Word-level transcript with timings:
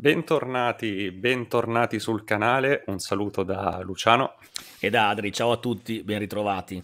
Bentornati, 0.00 1.10
bentornati 1.10 1.98
sul 1.98 2.24
canale, 2.24 2.84
un 2.86 3.00
saluto 3.00 3.42
da 3.42 3.80
Luciano 3.82 4.36
e 4.78 4.88
da 4.88 5.10
Adri, 5.10 5.30
ciao 5.30 5.52
a 5.52 5.58
tutti, 5.58 6.02
ben 6.02 6.20
ritrovati. 6.20 6.82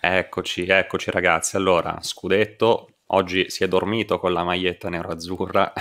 Eccoci, 0.00 0.64
eccoci 0.68 1.10
ragazzi, 1.10 1.56
allora, 1.56 1.98
scudetto, 2.00 2.98
oggi 3.06 3.50
si 3.50 3.64
è 3.64 3.66
dormito 3.68 4.20
con 4.20 4.32
la 4.32 4.44
maglietta 4.44 4.88
nero-azzurra. 4.88 5.72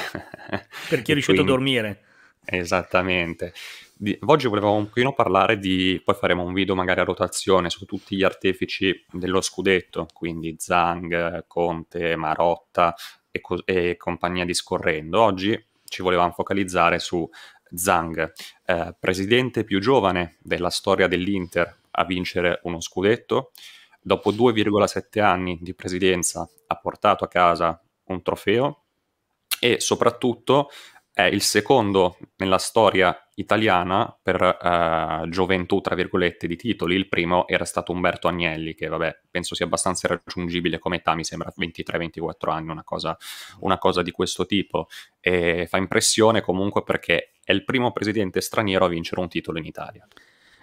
Per 0.89 1.03
chi 1.03 1.11
è 1.11 1.13
riuscito 1.13 1.43
quindi... 1.43 1.51
a 1.51 1.55
dormire. 1.55 2.03
Esattamente. 2.43 3.53
Di... 3.93 4.17
Oggi 4.25 4.47
volevo 4.47 4.73
un 4.73 4.87
pochino 4.87 5.13
parlare 5.13 5.59
di, 5.59 6.01
poi 6.03 6.15
faremo 6.15 6.43
un 6.43 6.53
video 6.53 6.73
magari 6.73 7.01
a 7.01 7.03
rotazione 7.03 7.69
su 7.69 7.85
tutti 7.85 8.15
gli 8.15 8.23
artefici 8.23 9.05
dello 9.11 9.41
scudetto, 9.41 10.07
quindi 10.13 10.55
Zang, 10.57 11.45
Conte, 11.45 12.15
Marotta 12.15 12.95
e, 13.29 13.39
co- 13.39 13.63
e 13.65 13.97
compagnia 13.97 14.45
discorrendo. 14.45 15.21
Oggi 15.21 15.63
ci 15.87 16.01
volevamo 16.01 16.31
focalizzare 16.31 16.99
su 16.99 17.27
Zhang, 17.73 18.33
eh, 18.65 18.95
presidente 18.99 19.63
più 19.63 19.79
giovane 19.79 20.37
della 20.41 20.69
storia 20.69 21.07
dell'Inter 21.07 21.75
a 21.91 22.05
vincere 22.05 22.59
uno 22.63 22.79
scudetto. 22.79 23.51
Dopo 23.99 24.31
2,7 24.31 25.21
anni 25.21 25.57
di 25.61 25.73
presidenza 25.73 26.47
ha 26.67 26.75
portato 26.77 27.23
a 27.23 27.27
casa 27.27 27.81
un 28.05 28.21
trofeo 28.21 28.83
e 29.59 29.79
soprattutto 29.79 30.69
è 31.11 31.23
il 31.23 31.41
secondo 31.41 32.17
nella 32.37 32.59
storia 32.59 33.26
italiana 33.39 34.17
per 34.21 34.41
uh, 34.41 35.29
gioventù, 35.29 35.79
tra 35.79 35.95
virgolette, 35.95 36.47
di 36.47 36.55
titoli. 36.55 36.95
Il 36.95 37.07
primo 37.07 37.47
era 37.47 37.65
stato 37.65 37.91
Umberto 37.91 38.27
Agnelli, 38.27 38.73
che 38.73 38.87
vabbè, 38.87 39.21
penso 39.29 39.53
sia 39.53 39.65
abbastanza 39.65 40.07
raggiungibile 40.07 40.79
come 40.79 40.97
età, 40.97 41.13
mi 41.13 41.23
sembra 41.23 41.53
23-24 41.55 42.49
anni, 42.49 42.71
una 42.71 42.83
cosa, 42.83 43.15
una 43.59 43.77
cosa, 43.77 44.01
di 44.01 44.11
questo 44.11 44.45
tipo. 44.45 44.87
E 45.19 45.67
fa 45.67 45.77
impressione 45.77 46.41
comunque 46.41 46.83
perché 46.83 47.33
è 47.43 47.51
il 47.51 47.63
primo 47.63 47.91
presidente 47.91 48.41
straniero 48.41 48.85
a 48.85 48.89
vincere 48.89 49.21
un 49.21 49.29
titolo 49.29 49.59
in 49.59 49.65
Italia. 49.65 50.07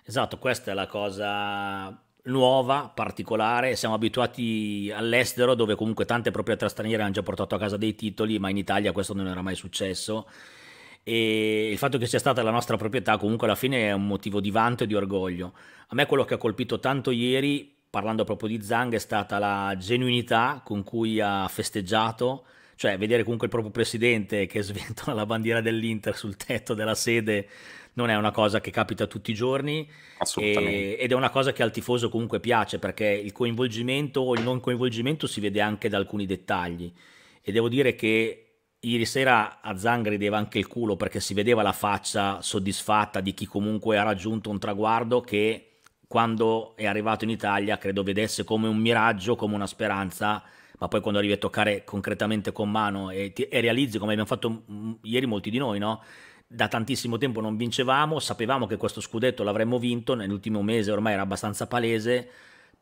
Esatto, 0.05 0.39
questa 0.39 0.73
è 0.73 0.75
la 0.75 0.87
cosa 0.89 1.97
nuova, 2.25 2.91
particolare, 2.93 3.77
siamo 3.77 3.95
abituati 3.95 4.91
all'estero 4.93 5.55
dove 5.55 5.77
comunque 5.77 6.07
tante 6.07 6.31
proprietà 6.31 6.69
straniere 6.69 7.03
hanno 7.03 7.13
già 7.13 7.23
portato 7.23 7.55
a 7.55 7.59
casa 7.59 7.77
dei 7.77 7.95
titoli, 7.95 8.39
ma 8.39 8.51
in 8.51 8.57
Italia 8.57 8.93
questo 8.93 9.15
non 9.15 9.29
era 9.29 9.43
mai 9.43 9.55
successo 9.55 10.27
e 11.07 11.69
il 11.71 11.77
fatto 11.77 11.99
che 11.99 12.07
sia 12.07 12.19
stata 12.19 12.43
la 12.43 12.51
nostra 12.51 12.79
proprietà 12.79 13.19
comunque 13.19 13.47
alla 13.47 13.57
fine 13.57 13.89
è 13.89 13.93
un 13.93 14.07
motivo 14.07 14.41
di 14.41 14.51
vanto 14.51 14.85
e 14.85 14.87
di 14.87 14.95
orgoglio. 14.95 15.53
A 15.89 15.95
me 15.95 16.07
quello 16.07 16.25
che 16.25 16.35
ha 16.35 16.39
colpito 16.39 16.81
tanto 16.81 17.11
ieri, 17.11 17.73
parlando 17.91 18.25
proprio 18.25 18.49
di 18.49 18.63
Zang, 18.63 18.95
è 18.95 18.99
stata 18.99 19.39
la 19.39 19.77
genuinità 19.79 20.63
con 20.65 20.83
cui 20.83 21.21
ha 21.21 21.47
festeggiato, 21.47 22.47
cioè 22.77 22.97
vedere 22.97 23.23
comunque 23.23 23.47
il 23.47 23.53
proprio 23.53 23.71
presidente 23.71 24.47
che 24.47 24.63
sventola 24.63 25.13
la 25.15 25.27
bandiera 25.27 25.61
dell'Inter 25.61 26.17
sul 26.17 26.37
tetto 26.37 26.73
della 26.73 26.95
sede 26.95 27.49
non 27.95 28.09
è 28.09 28.17
una 28.17 28.31
cosa 28.31 28.61
che 28.61 28.71
capita 28.71 29.07
tutti 29.07 29.31
i 29.31 29.35
giorni. 29.35 29.89
E, 30.37 30.97
ed 30.99 31.13
è 31.13 31.15
una 31.15 31.31
cosa 31.31 31.53
che 31.53 31.63
al 31.63 31.71
tifoso 31.71 32.09
comunque 32.09 32.41
piace 32.41 32.79
perché 32.79 33.07
il 33.07 33.33
coinvolgimento 33.33 34.21
o 34.21 34.35
il 34.35 34.43
non 34.43 34.59
coinvolgimento 34.59 35.27
si 35.27 35.41
vede 35.41 35.61
anche 35.61 35.91
da 35.91 35.99
alcuni 35.99 36.25
dettagli. 36.25 36.91
E 37.43 37.53
devo 37.53 37.69
dire 37.69 37.95
che 37.95 38.44
ieri 38.89 39.05
sera 39.05 39.61
a 39.61 39.77
Zang 39.77 40.09
rideva 40.09 40.37
anche 40.37 40.59
il 40.59 40.67
culo 40.67 40.97
perché 40.97 41.21
si 41.21 41.35
vedeva 41.35 41.63
la 41.63 41.73
faccia 41.73 42.41
soddisfatta 42.43 43.21
di 43.21 43.35
chi 43.35 43.47
comunque 43.47 43.99
ha 43.99 44.03
raggiunto 44.03 44.51
un 44.51 44.59
traguardo 44.59 45.21
che 45.21 45.79
quando 46.07 46.77
è 46.77 46.87
arrivato 46.87 47.25
in 47.25 47.31
Italia 47.31 47.79
credo 47.79 48.03
vedesse 48.03 48.45
come 48.45 48.69
un 48.69 48.77
miraggio, 48.77 49.37
come 49.37 49.55
una 49.55 49.67
speranza, 49.67 50.43
ma 50.79 50.89
poi 50.89 51.01
quando 51.01 51.19
arrivi 51.19 51.35
a 51.35 51.39
toccare 51.39 51.83
concretamente 51.85 52.53
con 52.53 52.71
mano 52.71 53.11
e, 53.11 53.33
e 53.35 53.61
realizzi 53.61 53.99
come 53.99 54.13
abbiamo 54.13 54.29
fatto 54.29 54.65
ieri 55.03 55.27
molti 55.27 55.51
di 55.51 55.59
noi, 55.59 55.79
no? 55.79 56.03
da 56.47 56.69
tantissimo 56.69 57.19
tempo 57.19 57.41
non 57.41 57.57
vincevamo, 57.57 58.21
sapevamo 58.21 58.67
che 58.67 58.77
questo 58.77 59.01
scudetto 59.01 59.43
l'avremmo 59.43 59.79
vinto, 59.79 60.15
nell'ultimo 60.15 60.63
mese 60.63 60.93
ormai 60.93 61.15
era 61.15 61.23
abbastanza 61.23 61.67
palese, 61.67 62.31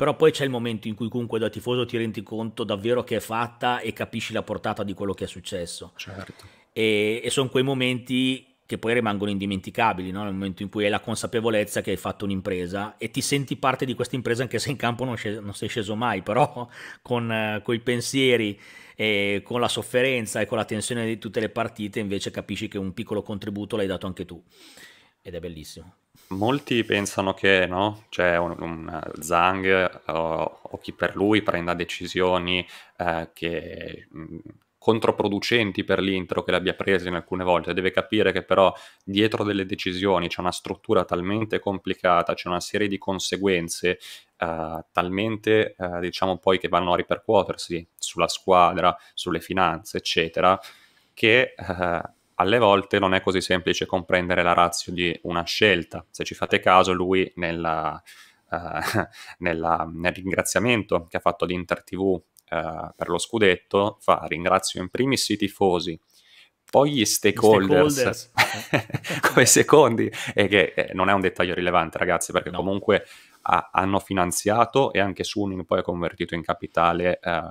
però 0.03 0.17
poi 0.17 0.33
c'è 0.33 0.43
il 0.43 0.51
momento 0.51 0.89
in 0.89 0.97
cui 0.97 1.09
comunque 1.09 1.39
da 1.39 1.49
tifoso 1.49 1.87
ti 1.87 1.97
rendi 1.97 2.25
conto 2.25 2.65
davvero 2.65 3.05
che 3.05 3.15
è 3.15 3.21
fatta 3.21 3.79
e 3.79 3.93
capisci 3.93 4.33
la 4.33 4.43
portata 4.43 4.83
di 4.83 4.95
quello 4.95 5.15
che 5.15 5.27
è 5.27 5.29
successo. 5.29 5.93
Certo. 5.95 6.45
E, 6.73 7.21
e 7.23 7.31
sono 7.31 7.49
quei 7.49 7.63
momenti 7.63 8.45
che 8.67 8.79
poi 8.79 8.95
rimangono 8.95 9.31
indimenticabili, 9.31 10.11
no? 10.11 10.25
nel 10.25 10.33
momento 10.33 10.65
in 10.65 10.71
cui 10.71 10.83
hai 10.83 10.91
la 10.91 10.99
consapevolezza 10.99 11.83
che 11.83 11.93
hai 11.93 11.97
fatto 11.97 12.25
un'impresa 12.25 12.97
e 12.97 13.13
ti 13.13 13.21
senti 13.21 13.55
parte 13.55 13.85
di 13.85 13.95
questa 13.95 14.17
impresa 14.17 14.43
anche 14.43 14.59
se 14.59 14.71
in 14.71 14.77
campo 14.77 15.05
non, 15.05 15.17
sc- 15.17 15.39
non 15.41 15.55
sei 15.55 15.69
sceso 15.69 15.95
mai, 15.95 16.23
però 16.23 16.69
con 17.01 17.31
eh, 17.31 17.63
i 17.65 17.79
pensieri 17.79 18.59
e 18.97 19.41
con 19.45 19.61
la 19.61 19.69
sofferenza 19.69 20.41
e 20.41 20.47
con 20.47 20.59
la 20.59 20.65
tensione 20.65 21.07
di 21.07 21.17
tutte 21.19 21.39
le 21.39 21.49
partite 21.49 22.01
invece 22.01 22.33
capisci 22.33 22.67
che 22.67 22.77
un 22.77 22.93
piccolo 22.93 23.23
contributo 23.23 23.77
l'hai 23.77 23.87
dato 23.87 24.09
anche 24.09 24.25
tu 24.25 24.43
ed 25.23 25.35
è 25.35 25.41
bellissimo. 25.41 25.95
Molti 26.29 26.85
pensano 26.85 27.33
che 27.33 27.67
no, 27.67 28.05
cioè 28.11 28.37
un, 28.37 28.55
un 28.59 29.11
Zhang 29.21 30.03
o, 30.07 30.61
o 30.63 30.79
chi 30.79 30.93
per 30.93 31.17
lui 31.17 31.43
prenda 31.43 31.75
decisioni 31.75 32.67
eh, 32.97 33.31
che 33.33 34.09
mh, 34.11 34.39
controproducenti 34.83 35.85
per 35.85 36.01
l'intro 36.01 36.43
che 36.43 36.51
le 36.51 36.57
abbia 36.57 36.75
in 37.05 37.15
alcune 37.15 37.45
volte, 37.45 37.73
deve 37.73 37.93
capire 37.93 38.33
che 38.33 38.43
però 38.43 38.75
dietro 39.05 39.45
delle 39.45 39.65
decisioni 39.65 40.27
c'è 40.27 40.41
una 40.41 40.51
struttura 40.51 41.05
talmente 41.05 41.61
complicata, 41.61 42.35
c'è 42.35 42.49
una 42.49 42.59
serie 42.59 42.89
di 42.89 42.99
conseguenze 42.99 44.01
uh, 44.41 44.85
talmente, 44.91 45.77
uh, 45.79 46.01
diciamo 46.01 46.39
poi, 46.39 46.59
che 46.59 46.67
vanno 46.67 46.95
a 46.95 46.97
ripercuotersi 46.97 47.87
sulla 47.97 48.27
squadra, 48.27 48.97
sulle 49.15 49.41
finanze, 49.41 49.99
eccetera, 49.99 50.59
che 51.15 51.55
uh, 51.57 52.01
alle 52.37 52.59
volte 52.59 52.99
non 52.99 53.15
è 53.15 53.21
così 53.21 53.41
semplice 53.41 53.87
comprendere 53.87 54.43
la 54.43 54.53
razza 54.53 54.91
di 54.91 55.19
una 55.23 55.45
scelta. 55.45 56.05
Se 56.11 56.25
ci 56.25 56.35
fate 56.35 56.61
caso, 56.61 56.93
lui 56.93 57.31
nella, 57.37 58.01
nella, 59.39 59.91
nel 59.93 60.13
ringraziamento 60.13 61.07
che 61.09 61.17
ha 61.17 61.21
fatto 61.21 61.45
all'Inter 61.45 61.83
TV 61.85 62.01
uh, 62.01 62.23
per 62.49 63.09
lo 63.09 63.19
scudetto 63.19 63.99
fa 64.01 64.25
ringrazio 64.29 64.81
in 64.81 64.89
primis 64.89 65.29
i 65.31 65.37
tifosi, 65.37 65.99
poi 66.71 66.93
gli 66.93 67.05
stakeholders, 67.05 68.31
stakeholders. 68.31 69.21
come 69.29 69.47
secondi, 69.47 70.11
e 70.35 70.49
che 70.49 70.73
eh, 70.75 70.91
non 70.95 71.09
è 71.09 71.13
un 71.13 71.21
dettaglio 71.21 71.55
rilevante 71.55 71.99
ragazzi 71.99 72.33
perché 72.33 72.51
no. 72.51 72.59
comunque 72.59 73.05
ha, 73.43 73.71
hanno 73.73 73.99
finanziato 73.99 74.93
e 74.93 75.01
anche 75.01 75.25
Suning 75.25 75.65
poi 75.65 75.81
ha 75.81 75.83
convertito 75.83 76.35
in 76.35 76.43
capitale 76.43 77.19
eh, 77.23 77.43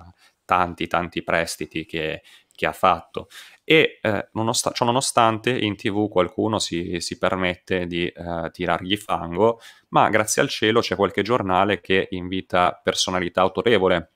tanti 0.45 0.87
tanti 0.87 1.23
prestiti 1.23 1.85
che, 1.85 2.23
che 2.61 2.67
ha 2.67 2.73
fatto 2.73 3.27
e 3.63 3.97
eh, 4.03 4.29
nonost- 4.33 4.71
ciò 4.73 4.85
nonostante 4.85 5.49
in 5.49 5.75
tv 5.75 6.07
qualcuno 6.09 6.59
si, 6.59 6.99
si 6.99 7.17
permette 7.17 7.87
di 7.87 8.05
eh, 8.05 8.49
tirargli 8.51 8.95
fango 8.97 9.59
ma 9.89 10.09
grazie 10.09 10.43
al 10.43 10.47
cielo 10.47 10.79
c'è 10.79 10.95
qualche 10.95 11.23
giornale 11.23 11.81
che 11.81 12.07
invita 12.11 12.79
personalità 12.83 13.41
autorevole 13.41 14.11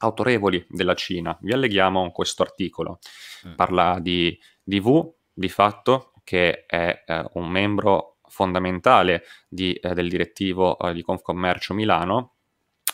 autorevoli 0.00 0.64
della 0.68 0.94
Cina. 0.94 1.36
Vi 1.40 1.52
alleghiamo 1.52 2.12
questo 2.12 2.44
articolo. 2.44 3.00
Mm. 3.48 3.54
Parla 3.56 3.98
di, 4.00 4.38
di 4.62 4.78
Wu, 4.78 5.12
di 5.32 5.48
fatto, 5.48 6.12
che 6.22 6.66
è 6.66 7.02
eh, 7.04 7.24
un 7.32 7.48
membro 7.48 8.18
fondamentale 8.28 9.24
di, 9.48 9.72
eh, 9.72 9.94
del 9.94 10.08
direttivo 10.08 10.78
eh, 10.78 10.92
di 10.92 11.02
Confcommercio 11.02 11.74
Milano 11.74 12.34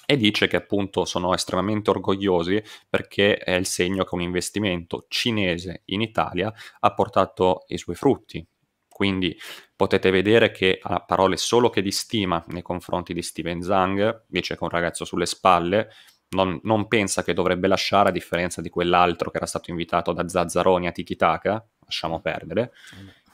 e 0.06 0.17
dice 0.17 0.47
che 0.47 0.56
appunto 0.56 1.05
sono 1.05 1.35
estremamente 1.35 1.91
orgogliosi 1.91 2.62
perché 2.89 3.37
è 3.37 3.53
il 3.53 3.67
segno 3.67 4.05
che 4.05 4.15
un 4.15 4.23
investimento 4.23 5.06
cinese 5.09 5.83
in 5.87 6.01
Italia 6.01 6.53
ha 6.81 6.95
portato 6.95 7.65
i 7.69 7.79
suoi 7.79 7.97
frutti. 7.97 8.47
Quindi 8.89 9.37
potete 9.75 10.11
vedere 10.11 10.53
che 10.53 10.79
ha 10.81 11.01
parole 11.01 11.37
solo 11.37 11.69
che 11.69 11.83
di 11.83 11.91
stima 11.91 12.45
nei 12.49 12.62
confronti 12.62 13.12
di 13.12 13.23
Steven 13.23 13.61
Zhang, 13.61 14.25
dice 14.29 14.56
che 14.56 14.62
un 14.62 14.71
ragazzo 14.71 15.05
sulle 15.05 15.27
spalle, 15.27 15.91
non, 16.29 16.61
non, 16.62 16.87
pensa 16.87 17.25
che 17.25 17.33
dovrebbe 17.33 17.67
lasciare, 17.67 18.11
a 18.11 18.12
differenza 18.12 18.61
di 18.61 18.69
quell'altro 18.69 19.31
che 19.31 19.39
era 19.39 19.47
stato 19.47 19.71
invitato 19.71 20.12
da 20.12 20.29
Zazzaroni 20.29 20.87
a 20.87 20.93
Tikitaka, 20.93 21.67
lasciamo 21.85 22.21
perdere. 22.21 22.73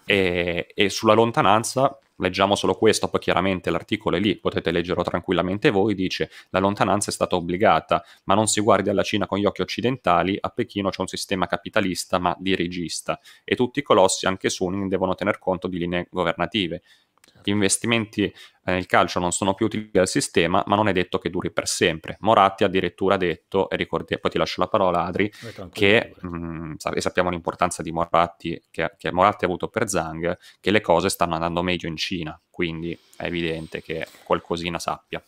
E, 0.06 0.66
e, 0.74 0.88
sulla 0.88 1.12
lontananza 1.12 1.98
leggiamo 2.20 2.54
solo 2.54 2.74
questo, 2.74 3.08
poi 3.08 3.20
chiaramente 3.20 3.70
l'articolo 3.70 4.16
è 4.16 4.20
lì, 4.20 4.36
potete 4.36 4.70
leggerlo 4.70 5.02
tranquillamente 5.02 5.70
voi, 5.70 5.94
dice 5.94 6.30
la 6.50 6.58
lontananza 6.58 7.10
è 7.10 7.12
stata 7.12 7.36
obbligata, 7.36 8.04
ma 8.24 8.34
non 8.34 8.46
si 8.46 8.60
guardi 8.60 8.90
alla 8.90 9.02
Cina 9.02 9.26
con 9.26 9.38
gli 9.38 9.44
occhi 9.44 9.62
occidentali, 9.62 10.36
a 10.40 10.48
Pechino 10.50 10.90
c'è 10.90 11.00
un 11.00 11.08
sistema 11.08 11.46
capitalista 11.46 12.18
ma 12.18 12.36
dirigista 12.38 13.18
e 13.44 13.56
tutti 13.56 13.80
i 13.80 13.82
colossi, 13.82 14.26
anche 14.26 14.48
Suning, 14.48 14.88
devono 14.88 15.14
tener 15.14 15.38
conto 15.38 15.66
di 15.66 15.78
linee 15.78 16.06
governative 16.10 16.82
gli 17.42 17.50
investimenti 17.50 18.24
eh, 18.24 18.32
nel 18.72 18.86
calcio 18.86 19.18
non 19.18 19.32
sono 19.32 19.54
più 19.54 19.66
utili 19.66 19.90
al 19.94 20.08
sistema, 20.08 20.62
ma 20.66 20.76
non 20.76 20.88
è 20.88 20.92
detto 20.92 21.18
che 21.18 21.30
duri 21.30 21.50
per 21.50 21.66
sempre. 21.66 22.16
Moratti 22.20 22.64
ha 22.64 22.66
addirittura 22.66 23.16
detto, 23.16 23.68
e 23.68 23.76
ricordi, 23.76 24.18
poi 24.18 24.30
ti 24.30 24.38
lascio 24.38 24.60
la 24.60 24.68
parola 24.68 25.04
Adri, 25.04 25.30
che 25.72 26.14
mh, 26.20 26.28
mm, 26.28 26.74
sappiamo 26.76 27.30
l'importanza 27.30 27.82
di 27.82 27.92
Moratti, 27.92 28.60
che, 28.70 28.92
che, 28.96 29.12
Moratti 29.12 29.44
ha 29.44 29.48
avuto 29.48 29.68
per 29.68 29.88
Zhang, 29.88 30.38
che 30.60 30.70
le 30.70 30.80
cose 30.80 31.08
stanno 31.08 31.34
andando 31.34 31.62
meglio 31.62 31.88
in 31.88 31.96
Cina, 31.96 32.40
quindi 32.50 32.98
è 33.16 33.24
evidente 33.24 33.82
che 33.82 34.06
qualcosina 34.24 34.78
sappia. 34.78 35.22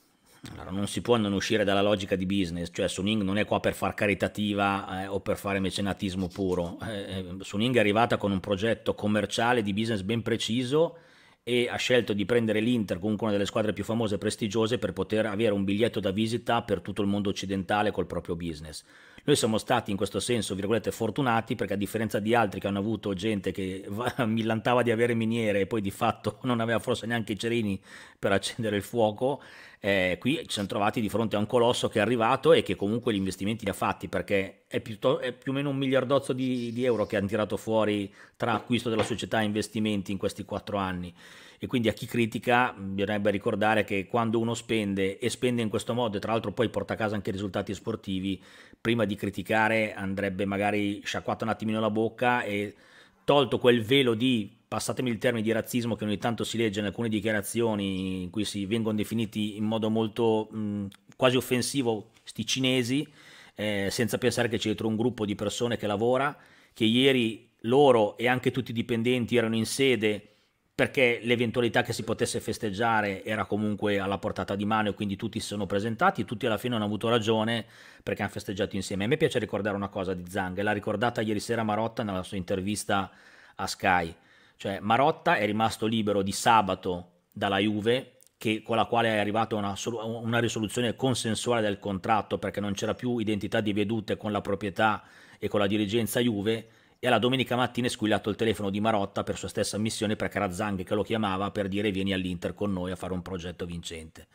Allora, 0.51 0.71
non 0.71 0.89
si 0.89 1.03
può 1.03 1.17
non 1.17 1.33
uscire 1.33 1.63
dalla 1.63 1.83
logica 1.83 2.17
di 2.17 2.27
business, 2.27 2.69
cioè 2.73 2.89
Suning 2.89 3.23
non 3.23 3.39
è 3.39 3.45
qua 3.45 3.61
per 3.61 3.75
far 3.75 3.95
caritativa 3.95 5.03
eh, 5.03 5.07
o 5.07 5.21
per 5.21 5.37
fare 5.37 5.61
mecenatismo 5.61 6.27
puro. 6.27 6.79
Eh, 6.83 7.19
eh 7.19 7.37
Suning 7.41 7.77
è 7.77 7.79
arrivata 7.79 8.17
con 8.17 8.33
un 8.33 8.41
progetto 8.41 8.95
commerciale 8.95 9.63
di 9.63 9.73
business 9.73 10.03
ben 10.03 10.21
preciso 10.21 10.99
e 11.45 11.69
ha 11.69 11.77
scelto 11.77 12.13
di 12.13 12.25
prendere 12.25 12.61
l'Inter, 12.61 12.99
comunque 12.99 13.27
una 13.27 13.35
delle 13.35 13.47
squadre 13.47 13.73
più 13.73 13.85
famose 13.85 14.15
e 14.15 14.19
prestigiose, 14.19 14.79
per 14.79 14.93
poter 14.93 15.27
avere 15.27 15.53
un 15.53 15.65
biglietto 15.65 15.99
da 15.99 16.11
visita 16.11 16.63
per 16.63 16.81
tutto 16.81 17.03
il 17.03 17.09
mondo 17.09 17.31
occidentale 17.31 17.91
col 17.91 18.07
proprio 18.07 18.37
business. 18.37 18.85
Noi 19.25 19.37
siamo 19.37 19.57
stati 19.57 19.93
in 19.93 19.97
questo 19.97 20.19
senso, 20.19 20.57
virgolette, 20.57 20.91
fortunati 20.91 21.55
perché 21.55 21.75
a 21.75 21.77
differenza 21.77 22.19
di 22.19 22.35
altri 22.35 22.59
che 22.59 22.67
hanno 22.67 22.81
avuto 22.81 23.15
gente 23.15 23.53
che 23.53 23.85
millantava 24.27 24.83
di 24.83 24.91
avere 24.91 25.15
miniere 25.15 25.61
e 25.61 25.67
poi 25.69 25.81
di 25.81 25.93
fatto 25.93 26.39
non 26.43 26.59
aveva 26.59 26.81
forse 26.81 27.07
neanche 27.07 27.35
i 27.35 27.39
cerini 27.39 27.81
per 28.19 28.33
accendere 28.33 28.75
il 28.75 28.83
fuoco, 28.83 29.41
eh, 29.79 30.17
qui 30.19 30.39
ci 30.39 30.51
siamo 30.51 30.67
trovati 30.67 31.01
di 31.01 31.09
fronte 31.09 31.37
a 31.37 31.39
un 31.39 31.47
colosso 31.47 31.89
che 31.89 32.01
è 32.01 32.03
arrivato 32.03 32.53
e 32.53 32.65
che 32.65 32.75
comunque 32.75 33.13
gli 33.13 33.17
investimenti 33.17 33.65
li 33.65 33.71
ha 33.71 33.75
fatti 33.75 34.09
perché 34.09 34.65
è, 34.67 34.83
è 34.83 35.33
più 35.33 35.53
o 35.53 35.55
meno 35.55 35.71
un 35.71 35.77
miliardozzo 35.77 36.33
di, 36.33 36.73
di 36.73 36.85
euro 36.85 37.07
che 37.07 37.17
hanno 37.17 37.29
tirato 37.29 37.57
fuori 37.57 38.13
tra 38.37 38.55
acquisto 38.55 38.91
della 38.91 39.05
società 39.05 39.41
e 39.41 39.45
investimenti 39.45 40.11
in 40.11 40.19
questi 40.19 40.45
quattro 40.45 40.79
anni 40.79 41.15
e 41.63 41.69
quindi 41.69 41.89
a 41.89 41.93
chi 41.93 42.07
critica 42.07 42.75
bisognerebbe 42.77 43.31
ricordare 43.31 43.85
che 43.85 44.09
quando 44.09 44.41
uno 44.41 44.53
spende 44.53 45.21
e 45.21 45.31
spende 45.31 45.63
in 45.63 45.69
questo 45.69 45.95
modo 45.95 46.17
e 46.17 46.21
tra 46.21 46.33
l'altro 46.33 46.51
poi 46.51 46.69
porta 46.69 46.95
a 46.95 46.97
casa 46.97 47.15
anche 47.15 47.31
risultati 47.31 47.73
sportivi, 47.73 48.43
prima 48.81 49.05
di 49.05 49.15
criticare 49.15 49.95
andrebbe 49.95 50.45
magari 50.45 51.01
sciacquato 51.05 51.45
un 51.45 51.51
attimino 51.51 51.79
la 51.79 51.89
bocca 51.89 52.43
e 52.43 52.75
tolto 53.23 53.61
quel 53.61 53.85
velo 53.85 54.15
di, 54.15 54.51
passatemi 54.67 55.09
il 55.09 55.19
termine 55.19 55.45
di 55.45 55.53
razzismo 55.53 55.95
che 55.95 56.03
ogni 56.03 56.19
tanto 56.19 56.43
si 56.43 56.57
legge 56.57 56.81
in 56.81 56.87
alcune 56.87 57.09
dichiarazioni 57.09 58.25
in 58.25 58.31
cui 58.31 58.45
si 58.45 58.67
vengono 58.67 58.97
definiti 58.97 59.57
in 59.57 59.63
modo 59.63 59.89
molto 59.89 60.49
mh, 60.51 60.87
quasi 61.15 61.37
offensivo 61.37 62.11
sti 62.25 62.45
cinesi, 62.45 63.07
eh, 63.55 63.87
senza 63.89 64.19
pensare 64.19 64.49
che 64.49 64.57
c'è 64.57 64.65
dietro 64.65 64.89
un 64.89 64.97
gruppo 64.97 65.25
di 65.25 65.37
persone 65.37 65.77
che 65.77 65.87
lavora, 65.87 66.37
che 66.75 66.87
ieri 66.87 67.51
loro 67.67 68.17
e 68.17 68.27
anche 68.27 68.51
tutti 68.51 68.73
i 68.73 68.75
dipendenti 68.75 69.37
erano 69.37 69.55
in 69.55 69.65
sede 69.65 70.32
perché 70.75 71.21
l'eventualità 71.23 71.83
che 71.83 71.93
si 71.93 72.03
potesse 72.03 72.41
festeggiare 72.41 73.23
era 73.25 73.45
comunque 73.45 73.99
alla 73.99 74.19
portata 74.19 74.57
di 74.57 74.65
mano 74.65 74.89
e 74.89 74.95
quindi 74.95 75.17
tutti 75.17 75.39
si 75.39 75.47
sono 75.47 75.67
presentati, 75.67 76.25
tutti 76.25 76.47
alla 76.47 76.57
fine 76.57 76.77
hanno 76.77 76.85
avuto 76.85 77.11
ragione 77.11 77.67
perché 78.03 78.23
hanno 78.23 78.31
festeggiato 78.31 78.75
insieme. 78.75 79.05
A 79.05 79.09
me 79.09 79.19
piace 79.19 79.39
ricordare 79.39 79.77
una 79.77 79.89
cosa 79.89 80.15
di 80.15 80.29
Zang, 80.31 80.59
l'ha 80.61 80.73
ricordata 80.73 81.21
ieri 81.21 81.41
sera 81.41 81.63
Marotta 81.63 82.03
nella 82.03 82.23
sua 82.23 82.39
intervista 82.39 83.11
a 83.57 83.67
Sky, 83.67 84.15
cioè 84.57 84.79
Marotta 84.81 85.37
è 85.37 85.45
rimasto 85.45 85.87
libero 85.87 86.23
di 86.23 86.33
sabato 86.33 87.11
dalla 87.31 87.59
Juve 87.59 88.19
che, 88.39 88.63
con 88.63 88.77
la 88.77 88.87
quale 88.87 89.09
è 89.09 89.19
arrivata 89.19 89.55
una, 89.55 89.75
una 90.03 90.39
risoluzione 90.39 90.97
consensuale 90.97 91.61
del 91.61 91.79
contratto 91.79 92.39
perché 92.39 92.61
non 92.61 92.73
c'era 92.73 92.95
più 92.95 93.19
identità 93.19 93.61
di 93.61 93.75
vedute 93.75 94.17
con 94.17 94.33
la 94.33 94.41
proprietà 94.41 95.05
e 95.39 95.49
con 95.49 95.61
la 95.61 95.67
dirigenza 95.67 96.19
Juve 96.19 96.67
e 97.05 97.09
alla 97.09 97.19
domenica 97.19 97.57
mattina 97.57 97.89
è 97.89 97.91
squillato 97.91 98.31
il 98.31 98.37
telefono 98.37 98.71
di 98.71 98.79
Marotta 98.79 99.25
per 99.25 99.37
sua 99.37 99.49
stessa 99.49 99.77
missione 99.77 100.15
perché 100.15 100.37
era 100.37 100.53
Zang 100.53 100.85
che 100.85 100.95
lo 100.95 101.03
chiamava 101.03 101.51
per 101.51 101.67
dire 101.67 101.91
vieni 101.91 102.13
all'Inter 102.13 102.55
con 102.55 102.73
noi 102.73 102.93
a 102.93 102.97
fare 102.97 103.13
un 103.13 103.23
progetto 103.23 103.67
vincente. 103.67 104.29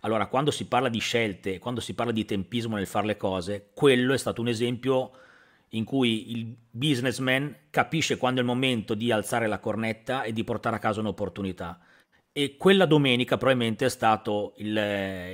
Allora, 0.00 0.26
quando 0.28 0.50
si 0.50 0.64
parla 0.64 0.88
di 0.88 1.00
scelte, 1.00 1.58
quando 1.58 1.82
si 1.82 1.92
parla 1.92 2.12
di 2.12 2.24
tempismo 2.24 2.76
nel 2.76 2.86
fare 2.86 3.08
le 3.08 3.18
cose, 3.18 3.68
quello 3.74 4.14
è 4.14 4.16
stato 4.16 4.40
un 4.40 4.48
esempio 4.48 5.10
in 5.68 5.84
cui 5.84 6.30
il 6.30 6.56
businessman 6.70 7.54
capisce 7.68 8.16
quando 8.16 8.40
è 8.40 8.42
il 8.42 8.48
momento 8.48 8.94
di 8.94 9.12
alzare 9.12 9.46
la 9.46 9.58
cornetta 9.58 10.22
e 10.22 10.32
di 10.32 10.44
portare 10.44 10.76
a 10.76 10.78
casa 10.78 11.00
un'opportunità. 11.00 11.78
E 12.32 12.56
quella 12.56 12.86
domenica 12.86 13.36
probabilmente 13.36 13.84
è 13.84 13.90
stato 13.90 14.54
il, 14.56 14.74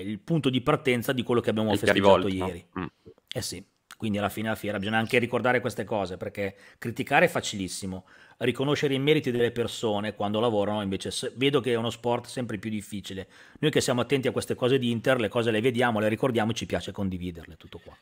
il 0.05 0.19
punto 0.19 0.51
di 0.51 0.61
partenza 0.61 1.13
di 1.13 1.23
quello 1.23 1.41
che 1.41 1.51
abbiamo 1.51 1.73
festeggiato 1.73 2.27
ieri. 2.27 2.67
No? 2.75 2.83
Mm. 2.83 2.87
Eh 3.33 3.43
sì. 3.43 3.65
Quindi 4.01 4.17
alla 4.17 4.31
fine 4.31 4.47
della 4.47 4.57
fiera 4.57 4.79
bisogna 4.79 4.97
anche 4.97 5.19
ricordare 5.19 5.61
queste 5.61 5.85
cose 5.85 6.17
perché 6.17 6.55
criticare 6.79 7.27
è 7.27 7.29
facilissimo, 7.29 8.07
riconoscere 8.39 8.95
i 8.95 8.99
meriti 8.99 9.31
delle 9.31 9.51
persone 9.51 10.15
quando 10.15 10.41
lavorano 10.41 10.81
invece 10.81 11.11
vedo 11.35 11.61
che 11.61 11.73
è 11.73 11.75
uno 11.75 11.91
sport 11.91 12.25
sempre 12.25 12.57
più 12.57 12.71
difficile. 12.71 13.27
Noi 13.59 13.71
che 13.71 13.83
siamo 13.83 14.01
attenti 14.01 14.27
a 14.27 14.31
queste 14.33 14.55
cose 14.55 14.79
di 14.79 14.91
Inter, 14.91 15.21
le 15.21 15.29
cose 15.29 15.51
le 15.51 15.61
vediamo, 15.61 16.01
le 16.01 16.09
ricordiamo, 16.09 16.55
ci 16.55 16.65
piace 16.65 16.93
condividerle, 16.93 17.59
tutto 17.59 17.79
qua. 17.85 17.95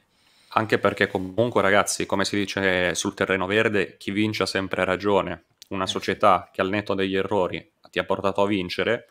Anche 0.51 0.79
perché 0.79 1.09
comunque 1.09 1.63
ragazzi, 1.63 2.07
come 2.07 2.25
si 2.25 2.37
dice 2.37 2.95
sul 2.95 3.15
terreno 3.15 3.47
verde, 3.47 3.97
chi 3.97 4.13
vince 4.13 4.45
ha 4.45 4.47
sempre 4.47 4.85
ragione. 4.85 5.47
Una 5.71 5.83
eh. 5.83 5.89
società 5.89 6.49
che 6.53 6.61
al 6.61 6.69
netto 6.69 6.95
degli 6.95 7.17
errori 7.17 7.73
ti 7.91 7.99
ha 7.99 8.05
portato 8.05 8.41
a 8.41 8.47
vincere, 8.47 9.09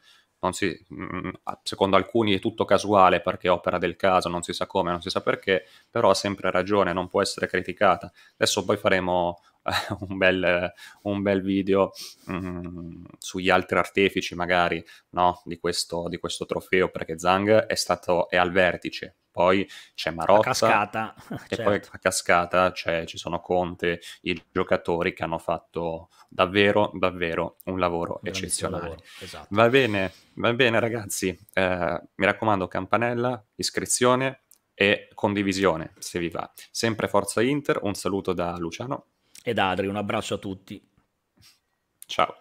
si, 0.50 0.86
mm, 0.94 1.30
secondo 1.64 1.96
alcuni 1.96 2.34
è 2.34 2.40
tutto 2.40 2.66
casuale 2.66 3.22
perché 3.22 3.50
opera 3.50 3.78
del 3.78 3.96
caso, 3.96 4.30
non 4.30 4.44
si 4.44 4.54
sa 4.54 4.66
come, 4.68 4.92
non 4.92 5.02
si 5.02 5.10
sa 5.10 5.22
perché, 5.22 5.66
però 5.90 6.10
ha 6.10 6.14
sempre 6.16 6.52
ragione, 6.52 6.94
non 6.94 7.08
può 7.08 7.22
essere 7.22 7.48
criticata. 7.48 8.12
Adesso 8.36 8.64
poi 8.66 8.78
faremo 8.78 9.40
un, 10.08 10.18
bel, 10.18 10.74
un 11.04 11.22
bel 11.22 11.42
video 11.42 11.92
um, 12.28 13.04
sugli 13.18 13.50
altri 13.50 13.78
artefici 13.78 14.36
magari 14.36 14.84
no, 15.10 15.42
di, 15.46 15.58
questo, 15.58 16.08
di 16.08 16.18
questo 16.18 16.46
trofeo 16.46 16.90
perché 16.90 17.20
Zhang 17.20 17.66
è 17.66 17.76
stato 17.76 18.30
è 18.30 18.38
al 18.38 18.52
vertice 18.52 19.18
poi 19.38 19.70
c'è 19.94 20.10
Marotta 20.10 20.40
a 20.40 20.44
cascata, 20.52 21.14
e 21.48 21.56
certo. 21.56 21.64
poi 21.64 21.76
a 21.76 22.00
cascata 22.00 22.74
ci 22.74 23.20
sono 23.20 23.40
Conte, 23.40 24.02
i 24.22 24.42
giocatori 24.52 25.14
che 25.14 25.24
hanno 25.24 25.38
fatto 25.38 26.10
davvero, 26.28 26.90
davvero 26.96 27.58
un 27.66 27.78
lavoro 27.78 28.20
eccezionale. 28.24 28.84
Lavoro, 28.84 29.04
esatto. 29.20 29.48
Va 29.52 29.70
bene, 29.70 30.12
va 30.34 30.54
bene 30.54 30.80
ragazzi, 30.80 31.38
eh, 31.54 32.02
mi 32.16 32.26
raccomando 32.26 32.68
campanella, 32.68 33.46
iscrizione 33.58 34.46
e 34.74 35.10
condivisione 35.14 35.94
se 36.00 36.18
vi 36.18 36.30
va. 36.30 36.52
Sempre 36.72 37.08
Forza 37.08 37.44
Inter, 37.44 37.78
un 37.84 37.94
saluto 37.94 38.34
da 38.34 38.58
Luciano 38.58 39.06
e 39.48 39.54
da 39.54 39.70
Adri, 39.70 39.88
un 39.88 39.96
abbraccio 39.96 40.34
a 40.34 40.38
tutti. 40.40 40.86
Ciao. 42.06 42.36